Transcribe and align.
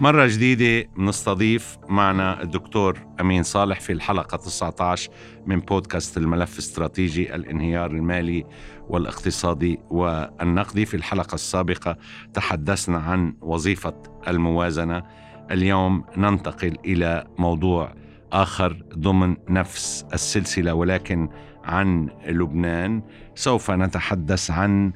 مرة 0.00 0.26
جديدة 0.26 0.88
بنستضيف 0.96 1.78
معنا 1.88 2.42
الدكتور 2.42 2.98
أمين 3.20 3.42
صالح 3.42 3.80
في 3.80 3.92
الحلقة 3.92 4.36
19 4.36 5.10
من 5.46 5.60
بودكاست 5.60 6.16
الملف 6.16 6.52
الاستراتيجي 6.52 7.34
الانهيار 7.34 7.90
المالي 7.90 8.46
والاقتصادي 8.88 9.78
والنقدي. 9.90 10.86
في 10.86 10.94
الحلقة 10.94 11.34
السابقة 11.34 11.96
تحدثنا 12.34 12.98
عن 12.98 13.34
وظيفة 13.40 14.02
الموازنة. 14.28 15.02
اليوم 15.50 16.04
ننتقل 16.16 16.76
إلى 16.84 17.26
موضوع 17.38 17.94
آخر 18.32 18.84
ضمن 18.94 19.36
نفس 19.48 20.06
السلسلة 20.14 20.74
ولكن 20.74 21.28
عن 21.64 22.08
لبنان. 22.26 23.02
سوف 23.34 23.70
نتحدث 23.70 24.50
عن 24.50 24.92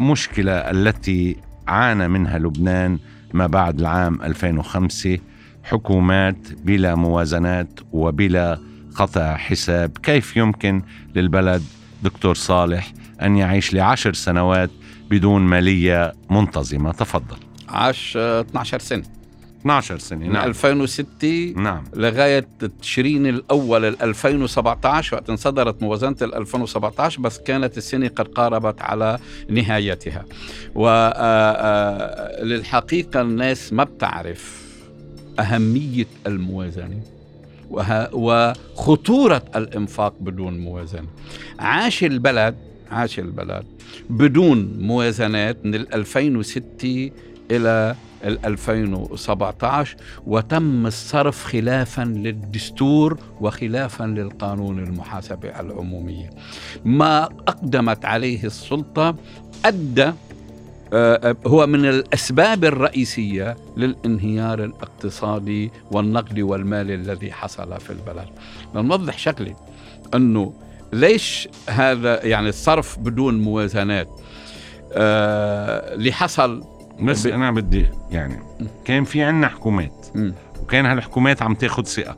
مشكلة 0.00 0.52
التي 0.52 1.36
عانى 1.68 2.08
منها 2.08 2.38
لبنان 2.38 2.98
ما 3.34 3.46
بعد 3.46 3.80
العام 3.80 4.22
2005 4.22 5.18
حكومات 5.64 6.36
بلا 6.64 6.94
موازنات 6.94 7.80
وبلا 7.92 8.58
قطع 8.96 9.36
حساب. 9.36 9.98
كيف 10.02 10.36
يمكن 10.36 10.82
للبلد 11.14 11.62
دكتور 12.02 12.34
صالح 12.34 12.92
أن 13.22 13.36
يعيش 13.36 13.74
لعشر 13.74 14.12
سنوات 14.12 14.70
بدون 15.10 15.42
مالية 15.42 16.12
منتظمة؟ 16.30 16.92
تفضل. 16.92 17.36
عاش 17.68 18.16
12 18.16 18.78
سنة. 18.78 19.04
12 19.64 19.98
سنة 19.98 20.26
من 20.26 20.32
نعم. 20.32 20.48
2006 20.48 21.54
نعم. 21.56 21.84
لغاية 21.94 22.46
تشرين 22.80 23.26
الأول 23.26 23.84
ال 23.84 24.02
2017 24.02 25.16
وقت 25.16 25.30
انصدرت 25.30 25.82
موازنة 25.82 26.16
ال 26.22 26.34
2017 26.34 27.20
بس 27.20 27.38
كانت 27.38 27.78
السنة 27.78 28.08
قد 28.08 28.28
قاربت 28.28 28.82
على 28.82 29.18
نهايتها. 29.48 30.24
وللحقيقة 32.44 33.20
الناس 33.20 33.72
ما 33.72 33.84
بتعرف 33.84 34.64
أهمية 35.40 36.06
الموازنة 36.26 37.00
وخطورة 38.12 39.42
الإنفاق 39.56 40.14
بدون 40.20 40.58
موازنة. 40.58 41.08
عاش 41.58 42.04
البلد 42.04 42.54
عاش 42.90 43.18
البلد 43.18 43.64
بدون 44.10 44.78
موازنات 44.80 45.66
من 45.66 45.74
ال 45.74 45.94
2006 45.94 47.10
إلى 47.50 47.94
2017 48.24 49.96
وتم 50.26 50.86
الصرف 50.86 51.44
خلافا 51.44 52.02
للدستور 52.02 53.18
وخلافا 53.40 54.04
للقانون 54.04 54.78
المحاسبة 54.78 55.60
العمومية. 55.60 56.30
ما 56.84 57.24
أقدمت 57.24 58.04
عليه 58.04 58.44
السلطة 58.44 59.16
أدى 59.64 60.12
آه، 60.92 61.36
هو 61.46 61.66
من 61.66 61.84
الأسباب 61.88 62.64
الرئيسية 62.64 63.56
للانهيار 63.76 64.64
الاقتصادي 64.64 65.70
والنقدي 65.90 66.42
والمالي 66.42 66.94
الذي 66.94 67.32
حصل 67.32 67.80
في 67.80 67.90
البلد. 67.90 68.28
لنوضح 68.74 69.18
شكلي 69.18 69.54
أنه 70.14 70.52
ليش 70.92 71.48
هذا 71.68 72.24
يعني 72.26 72.48
الصرف 72.48 72.98
بدون 72.98 73.40
موازنات؟ 73.40 74.08
آه 74.92 75.94
اللي 75.94 76.12
حصل 76.12 76.64
بس 77.02 77.26
أنا 77.26 77.50
بدي 77.50 77.86
يعني 78.10 78.34
كان 78.84 79.04
في 79.04 79.22
عنا 79.22 79.48
حكومات. 79.48 80.06
وكان 80.62 80.86
هالحكومات 80.86 81.42
عم 81.42 81.54
تاخد 81.54 81.86
ثقة. 81.86 82.16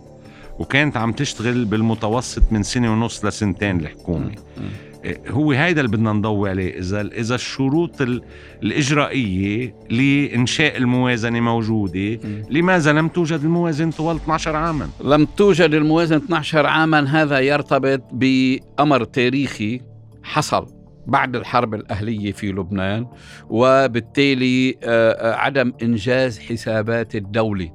وكانت 0.58 0.96
عم 0.96 1.12
تشتغل 1.12 1.64
بالمتوسط 1.64 2.42
من 2.52 2.62
سنة 2.62 2.92
ونص 2.92 3.24
لسنتين 3.24 3.80
الحكومة. 3.80 4.24
مم. 4.58 4.64
إيه، 5.04 5.20
هو 5.28 5.52
هيدا 5.52 5.80
اللي 5.80 5.96
بدنا 5.96 6.12
نضوي 6.12 6.50
عليه. 6.50 6.78
إذا 6.78 7.00
إذا 7.00 7.34
الشروط 7.34 8.02
ال- 8.02 8.22
الإجرائية 8.62 9.74
لإنشاء 9.90 10.76
الموازنة 10.76 11.40
موجودة. 11.40 12.18
لماذا 12.50 12.92
لم 12.92 13.08
توجد 13.08 13.40
الموازنة 13.44 13.90
طوال 13.90 14.16
12 14.16 14.56
عاما؟ 14.56 14.88
لم 15.04 15.24
توجد 15.36 15.74
الموازنة 15.74 16.18
12 16.18 16.66
عاما. 16.66 17.22
هذا 17.22 17.38
يرتبط 17.40 18.02
بأمر 18.12 19.04
تاريخي 19.04 19.80
حصل. 20.22 20.66
بعد 21.06 21.36
الحرب 21.36 21.74
الأهلية 21.74 22.32
في 22.32 22.52
لبنان 22.52 23.06
وبالتالي 23.50 24.78
آه، 24.84 25.10
آه، 25.12 25.34
عدم 25.34 25.72
إنجاز 25.82 26.38
حسابات 26.38 27.16
الدولة 27.16 27.72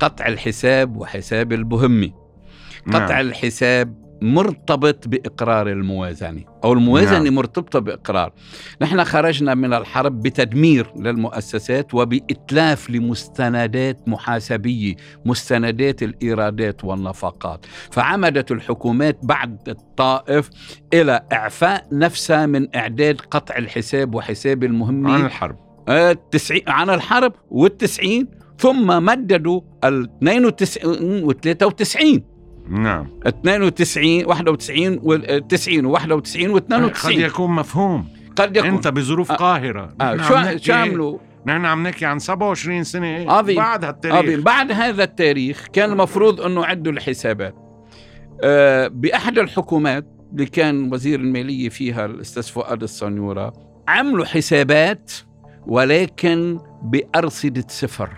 قطع 0.00 0.26
الحساب 0.26 0.96
وحساب 0.96 1.52
البهمة 1.52 2.10
قطع 2.86 2.98
نعم. 2.98 3.08
نعم. 3.08 3.20
الحساب 3.20 4.09
مرتبط 4.22 5.08
بإقرار 5.08 5.68
الموازنة 5.68 6.44
أو 6.64 6.72
الموازنة 6.72 7.18
نعم. 7.18 7.34
مرتبطة 7.34 7.78
بإقرار. 7.78 8.32
نحن 8.82 9.04
خرجنا 9.04 9.54
من 9.54 9.74
الحرب 9.74 10.22
بتدمير 10.22 10.92
للمؤسسات 10.96 11.94
وبإتلاف 11.94 12.90
لمستندات 12.90 14.08
محاسبية 14.08 14.94
مستندات 15.24 16.02
الإيرادات 16.02 16.84
والنفقات 16.84 17.66
فعمدت 17.90 18.52
الحكومات 18.52 19.18
بعد 19.22 19.68
الطائف 19.68 20.50
إلى 20.94 21.20
إعفاء 21.32 21.86
نفسها 21.92 22.46
من 22.46 22.76
إعداد 22.76 23.20
قطع 23.20 23.56
الحساب 23.56 24.14
وحساب 24.14 24.64
المهمة 24.64 25.12
عن 25.12 25.24
الحرب. 25.24 25.56
آه، 25.88 26.10
التسعين 26.10 26.62
عن 26.66 26.90
الحرب 26.90 27.32
والتسعين 27.50 28.40
ثم 28.58 29.04
مددوا 29.04 29.60
ال 29.84 30.08
92 30.22 31.24
و 31.24 31.32
93 31.32 32.29
نعم. 32.70 33.06
92 33.26 34.24
91 34.26 35.00
وال 35.02 35.48
90 35.48 35.86
و 35.86 35.90
91 35.90 36.50
و 36.50 36.54
قد 36.54 36.64
92 36.64 37.20
يكون 37.20 37.50
مفهوم. 37.50 38.08
قد 38.36 38.56
يكون. 38.56 38.70
أنت 38.70 38.88
بظروف 38.88 39.32
آه. 39.32 39.36
قاهرة. 39.36 39.94
آه 40.00 40.16
شو 40.16 40.58
شو 40.58 40.72
عملوا؟ 40.72 41.18
نحن 41.46 41.64
عم 41.64 41.82
نحكي 41.86 42.06
عن 42.06 42.18
27 42.18 42.84
سنة. 42.84 43.32
عظيم. 43.32 43.56
بعد 43.56 43.84
هالتاريخ. 43.84 44.16
عظيم. 44.16 44.40
بعد 44.40 44.72
هذا 44.72 45.04
التاريخ 45.04 45.66
كان 45.72 45.92
المفروض 45.92 46.40
إنه 46.40 46.64
عدوا 46.64 46.92
الحسابات. 46.92 47.54
آه 48.44 48.88
بأحد 48.88 49.38
الحكومات 49.38 50.06
اللي 50.32 50.46
كان 50.46 50.92
وزير 50.92 51.20
المالية 51.20 51.68
فيها 51.68 52.06
الأستاذ 52.06 52.42
فؤاد 52.42 52.82
الصنيورة 52.82 53.52
عملوا 53.88 54.24
حسابات 54.24 55.12
ولكن 55.66 56.58
بأرصدة 56.82 57.64
صفر. 57.68 58.10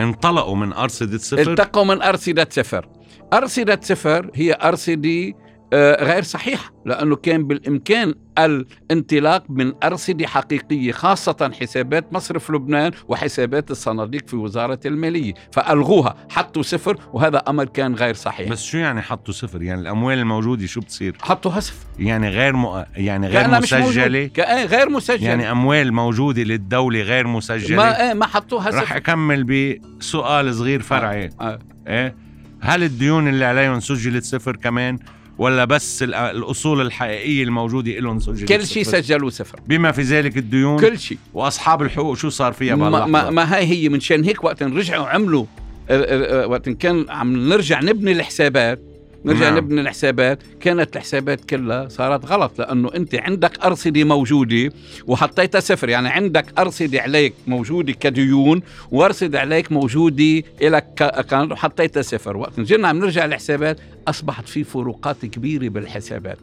انطلقوا 0.00 0.56
من 0.56 0.72
أرصدة 0.72 1.18
صفر. 1.18 1.50
التقوا 1.50 1.84
من 1.84 2.02
أرصدة 2.02 2.48
صفر. 2.50 2.88
أرصدة 3.32 3.80
صفر 3.82 4.30
هي 4.34 4.58
أرصدة 4.62 5.32
آه، 5.72 6.04
غير 6.04 6.22
صحيحة 6.22 6.72
لأنه 6.86 7.16
كان 7.16 7.46
بالإمكان 7.46 8.14
الانطلاق 8.38 9.44
من 9.48 9.72
أرصدة 9.84 10.26
حقيقية 10.26 10.92
خاصة 10.92 11.50
حسابات 11.60 12.12
مصرف 12.12 12.50
لبنان 12.50 12.92
وحسابات 13.08 13.70
الصناديق 13.70 14.28
في 14.28 14.36
وزارة 14.36 14.80
المالية 14.86 15.32
فألغوها 15.52 16.16
حطوا 16.30 16.62
صفر 16.62 16.96
وهذا 17.12 17.38
أمر 17.48 17.64
كان 17.64 17.94
غير 17.94 18.14
صحيح. 18.14 18.50
بس 18.50 18.62
شو 18.64 18.78
يعني 18.78 19.02
حطوا 19.02 19.34
صفر؟ 19.34 19.62
يعني 19.62 19.80
الأموال 19.80 20.18
الموجودة 20.18 20.66
شو 20.66 20.80
بتصير؟ 20.80 21.16
حطوها 21.22 21.60
صفر. 21.60 21.86
يعني 21.98 22.28
غير 22.28 22.56
م... 22.56 22.84
يعني 22.96 23.26
غير 23.26 23.42
كأنها 23.42 23.60
مش 23.60 23.72
موجودة. 23.72 24.28
كأ- 24.38 24.50
غير 24.70 24.88
مسجلة. 24.90 25.28
يعني 25.28 25.50
أموال 25.50 25.92
موجودة 25.92 26.42
للدولة 26.42 27.00
غير 27.00 27.26
مسجلة؟ 27.26 27.76
ما, 27.76 28.10
آه، 28.10 28.14
ما 28.14 28.26
حطوها 28.26 28.68
رح 28.70 28.84
صفر 28.84 28.96
أكمل 28.96 29.44
بسؤال 29.44 30.54
صغير 30.54 30.82
فرعي. 30.82 31.30
آه. 31.40 31.58
إيه؟ 31.88 32.27
هل 32.60 32.82
الديون 32.82 33.28
اللي 33.28 33.44
عليهم 33.44 33.80
سجلت 33.80 34.24
صفر 34.24 34.56
كمان؟ 34.56 34.98
ولا 35.38 35.64
بس 35.64 36.02
ال- 36.02 36.14
الأصول 36.14 36.80
الحقيقية 36.80 37.42
الموجودة 37.42 37.92
لهم 37.92 38.20
سجلت 38.20 38.52
كل 38.52 38.66
شيء 38.66 38.84
صفر؟ 38.84 39.00
سجلوا 39.00 39.30
صفر. 39.30 39.60
بما 39.68 39.92
في 39.92 40.02
ذلك 40.02 40.36
الديون 40.36 40.80
كل 40.80 40.98
شيء. 40.98 41.18
وأصحاب 41.34 41.82
الحقوق 41.82 42.16
شو 42.16 42.28
صار 42.28 42.52
فيها 42.52 42.76
ما, 42.76 43.06
ما, 43.06 43.30
ما 43.30 43.54
هاي 43.56 43.64
هي 43.66 43.88
من 43.88 44.00
شان 44.00 44.24
هيك 44.24 44.44
وقت 44.44 44.62
رجعوا 44.62 45.06
عملوا 45.06 45.44
آه، 45.90 45.96
آه، 45.96 46.44
آه، 46.44 46.46
وقت 46.46 46.68
كان 46.68 47.06
عم 47.08 47.48
نرجع 47.48 47.80
نبني 47.80 48.12
الحسابات 48.12 48.82
نرجع 49.24 49.48
نعم. 49.48 49.56
نبني 49.56 49.80
الحسابات. 49.80 50.42
كانت 50.60 50.96
الحسابات 50.96 51.44
كلها 51.44 51.88
صارت 51.88 52.26
غلط 52.26 52.58
لأنه 52.58 52.90
أنت 52.94 53.14
عندك 53.14 53.64
أرصدة 53.64 54.04
موجودة 54.04 54.72
وحطيتها 55.06 55.60
صفر. 55.60 55.88
يعني 55.88 56.08
عندك 56.08 56.58
أرصدة 56.58 57.00
عليك 57.00 57.34
موجودة 57.46 57.92
كديون 57.92 58.62
وأرصدة 58.90 59.40
عليك 59.40 59.72
موجودة 59.72 60.42
لك 60.62 60.94
كان 61.30 61.52
وحطيتها 61.52 62.02
صفر. 62.02 62.36
وقت 62.36 62.60
جينا 62.60 62.88
عم 62.88 62.98
نرجع 62.98 63.24
الحسابات 63.24 63.80
أصبحت 64.08 64.48
في 64.48 64.64
فروقات 64.64 65.26
كبيرة 65.26 65.68
بالحسابات. 65.68 66.38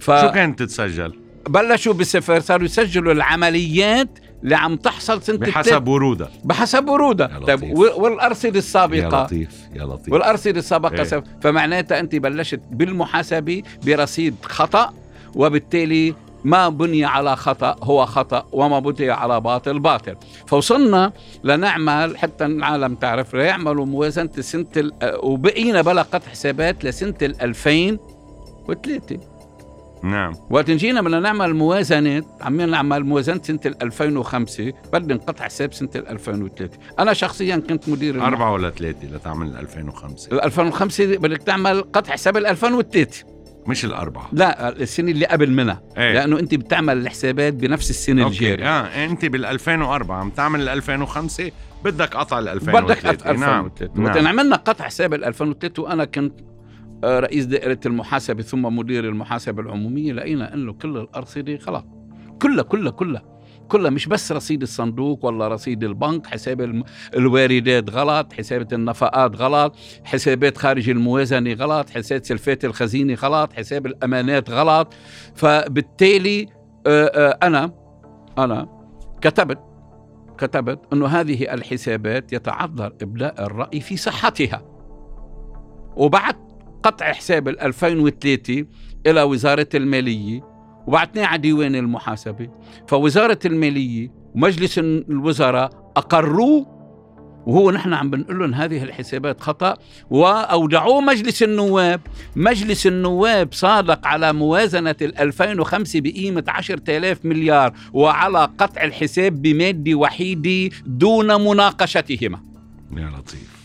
ف... 0.00 0.10
شو 0.10 0.30
كانت 0.30 0.58
تتسجل؟ 0.58 1.12
بلشوا 1.48 1.92
بصفر 1.92 2.40
صاروا 2.40 2.64
يسجلوا 2.64 3.12
العمليات 3.12 4.08
اللي 4.44 4.54
عم 4.56 4.76
تحصل 4.76 5.22
سنة 5.22 5.36
بحسب 5.38 5.88
ورودها 5.88 6.30
بحسب 6.44 6.88
ورودها 6.88 7.28
يا 7.48 7.56
طيب 7.56 7.78
والأرصدة 7.78 8.52
يا 8.52 8.58
السابقه 8.58 9.22
لطيف 9.24 9.50
يا 9.74 9.84
لطيف. 9.84 10.12
والأرصدة 10.14 10.58
السابقة. 10.58 11.04
سب... 11.04 11.24
فمعناتها 11.42 12.00
أنت 12.00 12.16
بلشت 12.16 12.60
بالمحاسبة 12.70 13.62
برصيد 13.86 14.34
خطأ 14.42 14.92
وبالتالي 15.34 16.14
ما 16.44 16.68
بني 16.68 17.04
على 17.04 17.36
خطأ 17.36 17.76
هو 17.82 18.06
خطأ 18.06 18.46
وما 18.52 18.78
بني 18.78 19.10
على 19.10 19.40
باطل 19.40 19.78
باطل. 19.78 20.16
فوصلنا 20.46 21.12
لنعمل 21.44 22.18
حتى 22.18 22.46
العالم 22.46 22.94
تعرف 22.94 23.34
ليعملوا 23.34 23.86
موازنة 23.86 24.30
سنة 24.40 24.66
ال... 24.76 24.92
وبقينا 25.22 25.82
بلا 25.82 26.02
قطع 26.02 26.30
حسابات 26.30 26.84
لسنة 26.84 27.14
ال 27.22 27.42
2003 27.42 29.20
نعم. 30.02 30.32
وقت 30.50 30.70
جينا 30.70 31.02
بدنا 31.02 31.20
نعمل 31.20 31.54
موازنة 31.54 32.22
عم 32.40 32.60
نعمل 32.60 33.04
موازنة 33.04 33.40
سنة 33.42 33.60
2005 33.82 34.72
بدنا 34.92 35.14
نقطع 35.14 35.44
حساب 35.44 35.72
سنة 35.72 35.88
2003 35.96 36.78
أنا 36.98 37.12
شخصيا 37.12 37.56
كنت 37.56 37.88
مدير 37.88 38.24
أربعة 38.26 38.52
ولا 38.52 38.70
ثلاثة 38.70 39.06
لتعمل 39.08 39.56
2005 39.56 40.32
ال 40.32 40.40
2005 40.44 41.04
بدك 41.16 41.42
تعمل 41.42 41.80
قطع 41.82 42.12
حساب 42.12 42.36
ال 42.36 42.46
2003 42.46 43.24
مش 43.66 43.84
الأربعة 43.84 44.28
لا 44.32 44.68
السنة 44.68 45.10
اللي 45.10 45.26
قبل 45.26 45.50
منها. 45.50 45.82
إيه. 45.96 46.12
لأنه 46.12 46.38
أنت 46.38 46.54
بتعمل 46.54 46.98
الحسابات 46.98 47.54
بنفس 47.54 47.90
السنة 47.90 48.22
أوكي. 48.24 48.34
الجارية. 48.36 48.64
آه 48.80 49.04
أنت 49.04 49.24
بال 49.24 49.44
2004 49.44 50.16
عم 50.20 50.30
تعمل 50.30 50.60
ال 50.60 50.68
2005 50.68 51.50
بدك 51.84 52.16
قطع 52.16 52.38
ال 52.38 52.48
2003 52.48 52.86
بدك 52.86 53.00
أت- 53.22 53.26
2003 53.26 53.90
نعم. 53.94 54.04
وقت 54.04 54.16
عملنا 54.26 54.56
قطع 54.56 54.84
حساب 54.84 55.14
ال 55.14 55.24
2003 55.24 55.82
وأنا 55.82 56.04
كنت 56.04 56.32
آه، 56.40 56.49
رئيس 57.04 57.44
دائرة 57.44 57.80
المحاسبة 57.86 58.42
ثم 58.42 58.62
مدير 58.76 59.04
المحاسبة 59.04 59.62
العمومية 59.62 60.12
لقينا 60.12 60.54
إنه 60.54 60.72
كل 60.72 60.96
الأرصدة 60.96 61.58
غلط 61.66 61.86
كلها 62.42 62.62
كلها 62.62 62.90
كلها 62.90 63.22
كلها 63.68 63.90
مش 63.90 64.06
بس 64.06 64.32
رصيد 64.32 64.62
الصندوق 64.62 65.24
ولا 65.24 65.48
رصيد 65.48 65.84
البنك 65.84 66.26
حساب 66.26 66.82
الواردات 67.16 67.90
غلط 67.90 68.32
حسابات 68.32 68.72
النفقات 68.72 69.36
غلط 69.36 69.76
حسابات 70.04 70.58
خارج 70.58 70.90
الموازنة 70.90 71.52
غلط 71.52 71.90
حساب 71.90 72.24
سلفات 72.24 72.64
الخزينة 72.64 73.14
غلط 73.14 73.52
حساب 73.52 73.86
الأمانات 73.86 74.50
غلط. 74.50 74.94
فبالتالي 75.34 76.46
آه، 76.86 77.04
آه، 77.06 77.38
أنا 77.42 77.72
أنا 78.38 78.68
كتبت 79.20 79.58
كتبت 80.38 80.80
أنه 80.92 81.06
هذه 81.06 81.54
الحسابات 81.54 82.32
يتعذر 82.32 82.92
إبداء 83.02 83.44
الرأي 83.46 83.80
في 83.80 83.96
صحتها. 83.96 84.62
وبعد 85.96 86.49
قطع 86.82 87.12
حساب 87.12 87.48
ال 87.48 87.60
2003 87.60 88.64
إلى 89.06 89.22
وزارة 89.22 89.68
المالية 89.74 90.40
وبعتناه 90.86 91.26
على 91.26 91.38
ديوان 91.38 91.74
المحاسبة. 91.74 92.48
فوزارة 92.88 93.38
المالية 93.44 94.12
ومجلس 94.34 94.78
الوزراء 94.78 95.92
أقروه 95.96 96.80
وهو 97.46 97.70
نحن 97.70 97.92
عم 97.92 98.10
بنقول 98.10 98.38
لهم 98.38 98.54
هذه 98.54 98.82
الحسابات 98.82 99.40
خطأ 99.40 99.76
وأودعوه 100.10 101.00
مجلس 101.00 101.42
النواب. 101.42 102.00
مجلس 102.36 102.86
النواب 102.86 103.52
صادق 103.52 104.06
على 104.06 104.32
موازنة 104.32 104.96
ال 105.02 105.18
2005 105.18 106.00
بقيمة 106.00 106.44
10000 106.48 107.24
مليار 107.24 107.72
وعلى 107.92 108.48
قطع 108.58 108.84
الحساب 108.84 109.42
بمادة 109.42 109.94
وحيدة 109.94 110.76
دون 110.86 111.26
مناقشتهما. 111.26 112.40
يا 112.96 113.10
لطيف. 113.18 113.59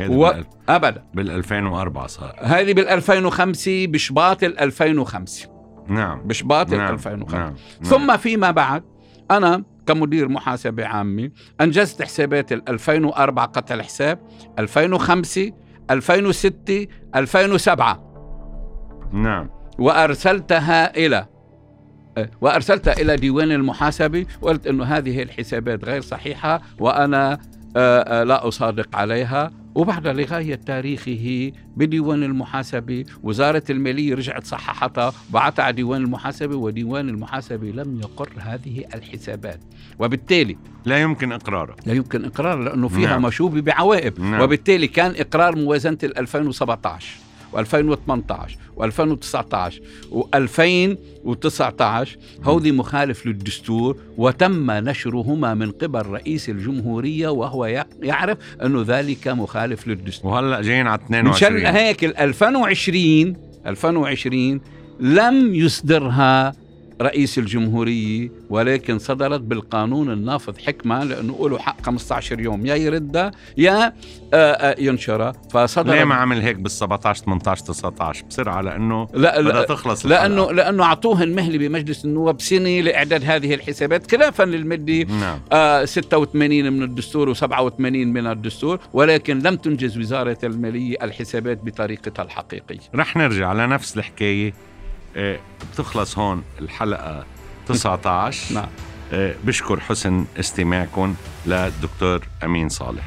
و... 0.00 0.30
أبدا. 0.68 1.04
بال 1.14 1.30
2004 1.30 2.06
صار. 2.06 2.36
هذه 2.42 2.72
بال 2.72 2.88
2005 2.88 3.86
بشباط 3.86 4.44
ال 4.44 4.58
2005 4.58 5.48
نعم. 5.88 6.22
بشباط 6.22 6.72
ال 6.72 6.78
نعم 6.78 6.92
2005 6.94 7.38
نعم. 7.38 7.54
ثم 7.82 8.16
فيما 8.16 8.50
بعد 8.50 8.82
أنا 9.30 9.64
كمدير 9.86 10.28
محاسبة 10.28 10.86
عامة 10.86 11.30
أنجزت 11.60 12.02
حسابات 12.02 12.52
ال 12.52 12.68
2004 12.68 13.46
قطع 13.46 13.74
الحساب 13.74 14.18
2005 14.58 15.52
2006 15.90 16.86
2007 17.16 18.12
نعم. 19.12 19.50
وأرسلتها 19.78 20.96
إلى 20.96 21.26
وأرسلتها 22.40 22.92
إلى 22.92 23.16
ديوان 23.16 23.50
المحاسبة 23.52 24.26
وقلت 24.40 24.66
أنه 24.66 24.84
هذه 24.84 25.22
الحسابات 25.22 25.84
غير 25.84 26.00
صحيحة 26.00 26.62
وأنا 26.78 27.32
آه، 27.32 27.34
آه، 27.34 27.38
لا 27.74 28.48
أصادق 28.48 28.96
عليها. 28.96 29.50
وبعد 29.74 30.08
لغاية 30.08 30.54
تاريخه 30.54 31.52
بديوان 31.76 32.22
المحاسبة 32.22 33.04
وزارة 33.22 33.62
المالية 33.70 34.14
رجعت 34.14 34.44
صححتها 34.46 35.12
بعتها 35.30 35.62
على 35.62 35.72
ديوان 35.72 36.02
المحاسبة 36.04 36.56
وديوان 36.56 37.08
المحاسبة 37.08 37.66
لم 37.66 38.00
يقر 38.00 38.30
هذه 38.38 38.84
الحسابات. 38.94 39.60
وبالتالي 39.98 40.56
لا 40.84 41.02
يمكن 41.02 41.32
إقراره. 41.32 41.76
لا 41.86 41.94
يمكن 41.94 42.24
إقرار 42.24 42.58
لأنه 42.58 42.88
فيها 42.88 43.10
نعم. 43.10 43.22
مشوبة 43.22 43.60
بعوائب. 43.60 44.20
نعم. 44.20 44.40
وبالتالي 44.40 44.86
كان 44.86 45.14
إقرار 45.16 45.56
موازنة 45.56 45.98
ال 46.02 46.18
2017 46.18 47.06
و2018 47.52 48.50
و2019 48.76 49.72
و2019 50.14 51.82
هودي 52.44 52.72
مخالف 52.72 53.26
للدستور 53.26 53.96
وتم 54.18 54.70
نشرهما 54.70 55.54
من 55.54 55.70
قبل 55.70 56.06
رئيس 56.06 56.48
الجمهورية 56.48 57.28
وهو 57.28 57.66
يع- 57.66 57.86
يعرف 58.02 58.38
أنه 58.64 58.84
ذلك 58.86 59.28
مخالف 59.28 59.88
للدستور. 59.88 60.32
وهلأ 60.32 60.60
جايين 60.62 60.86
على 60.86 61.00
مشان 61.00 61.56
22 61.56 61.66
هيك 61.66 62.04
ال 62.04 62.16
2020 62.16 63.36
2020 63.66 64.60
لم 65.00 65.54
يصدرها 65.54 66.52
رئيس 67.00 67.38
الجمهورية 67.38 68.30
ولكن 68.50 68.98
صدرت 68.98 69.40
بالقانون 69.40 70.12
النافذ 70.12 70.58
حكمة 70.58 71.04
لأنه 71.04 71.48
له 71.48 71.58
حق 71.58 71.82
15 71.82 72.40
يوم 72.40 72.66
يا 72.66 72.74
يردها 72.74 73.30
يا 73.56 73.92
آه، 74.34 74.52
آه، 74.52 74.76
ينشرها 74.78 75.32
فصدر 75.50 75.94
ليه 75.94 76.04
ما 76.04 76.14
عمل 76.14 76.40
هيك 76.40 76.56
بال 76.56 76.70
17 76.70 77.24
18 77.24 77.64
19 77.64 78.24
بسرعة 78.30 78.60
لأنه 78.60 79.08
لا 79.14 79.40
بدها 79.40 79.62
تخلص 79.62 80.06
لأنه 80.06 80.42
الحلقة. 80.42 80.52
لأنه 80.52 80.84
اعطوهن 80.84 81.34
مهله 81.34 81.58
بمجلس 81.58 82.04
النواب 82.04 82.40
سنة 82.40 82.80
لإعداد 82.80 83.24
هذه 83.24 83.54
الحسابات 83.54 84.10
خلافا 84.10 84.42
للمده 84.42 85.02
نعم. 85.02 85.38
آه 85.52 85.84
86 85.84 86.72
من 86.72 86.82
الدستور 86.82 87.34
و87 87.34 87.80
من 87.80 88.26
الدستور 88.26 88.80
ولكن 88.92 89.38
لم 89.38 89.56
تنجز 89.56 89.98
وزارة 89.98 90.38
المالية 90.44 90.96
الحسابات 91.02 91.64
بطريقتها 91.64 92.22
الحقيقية. 92.22 92.78
رح 92.94 93.16
نرجع 93.16 93.52
لنفس 93.52 93.96
الحكاية. 93.96 94.48
آه، 94.48 94.71
بتخلص 95.72 96.18
هون 96.18 96.42
الحلقة 96.60 97.24
19 97.68 98.54
نعم. 98.54 98.68
آه، 99.12 99.34
بشكر 99.44 99.80
حسن 99.80 100.24
استماعكم 100.40 101.14
للدكتور 101.46 102.20
أمين 102.44 102.68
صالح. 102.68 103.04